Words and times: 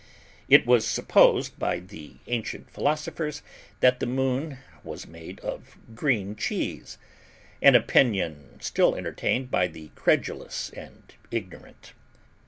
It 0.49 0.65
was 0.65 0.83
supposed 0.83 1.59
by 1.59 1.77
the 1.77 2.15
ancient 2.25 2.71
philosophers 2.71 3.43
that 3.81 3.99
the 3.99 4.07
Moon 4.07 4.57
was 4.83 5.05
made 5.05 5.39
of 5.41 5.77
green 5.93 6.35
cheese, 6.35 6.97
an 7.61 7.75
opinion 7.75 8.59
still 8.61 8.95
entertained 8.95 9.51
by 9.51 9.67
the 9.67 9.89
credulous 9.93 10.71
and 10.71 11.13
ignorant. 11.29 11.93